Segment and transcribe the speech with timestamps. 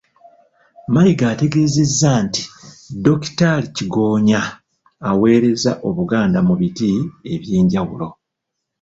[0.93, 2.41] Mayiga ategeezezza nti
[3.03, 4.41] Dokitaali Kigonya
[5.09, 6.89] aweerezza Obuganda mu biti
[7.33, 8.07] eby'enjawulo.